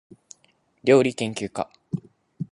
[0.83, 1.69] りょうりけんきゅうか